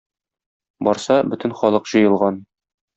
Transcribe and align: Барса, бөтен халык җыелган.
Барса, 0.87 1.19
бөтен 1.35 1.57
халык 1.63 1.95
җыелган. 1.95 2.45